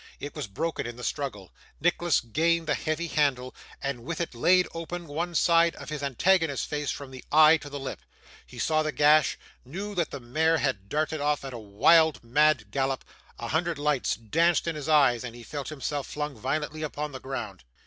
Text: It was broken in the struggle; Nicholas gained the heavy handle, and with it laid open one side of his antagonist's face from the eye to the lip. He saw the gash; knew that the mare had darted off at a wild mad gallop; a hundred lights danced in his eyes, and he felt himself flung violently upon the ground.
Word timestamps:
It 0.19 0.35
was 0.35 0.47
broken 0.47 0.87
in 0.87 0.95
the 0.95 1.03
struggle; 1.03 1.53
Nicholas 1.79 2.21
gained 2.21 2.65
the 2.67 2.73
heavy 2.73 3.05
handle, 3.05 3.53
and 3.83 4.03
with 4.03 4.19
it 4.19 4.33
laid 4.33 4.67
open 4.73 5.05
one 5.05 5.35
side 5.35 5.75
of 5.75 5.89
his 5.89 6.01
antagonist's 6.01 6.65
face 6.65 6.89
from 6.89 7.11
the 7.11 7.23
eye 7.31 7.57
to 7.57 7.69
the 7.69 7.79
lip. 7.79 8.01
He 8.47 8.57
saw 8.57 8.81
the 8.81 8.91
gash; 8.91 9.37
knew 9.63 9.93
that 9.93 10.09
the 10.09 10.19
mare 10.19 10.57
had 10.57 10.89
darted 10.89 11.21
off 11.21 11.45
at 11.45 11.53
a 11.53 11.59
wild 11.59 12.23
mad 12.23 12.71
gallop; 12.71 13.05
a 13.37 13.49
hundred 13.49 13.77
lights 13.77 14.15
danced 14.15 14.65
in 14.65 14.75
his 14.75 14.89
eyes, 14.89 15.23
and 15.23 15.35
he 15.35 15.43
felt 15.43 15.69
himself 15.69 16.07
flung 16.07 16.35
violently 16.35 16.81
upon 16.81 17.11
the 17.11 17.19
ground. 17.19 17.63